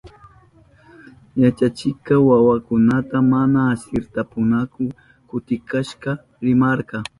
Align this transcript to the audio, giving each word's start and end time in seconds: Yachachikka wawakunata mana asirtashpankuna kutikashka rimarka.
Yachachikka 1.43 2.13
wawakunata 2.29 3.15
mana 3.31 3.59
asirtashpankuna 3.73 4.57
kutikashka 5.29 6.11
rimarka. 6.45 6.97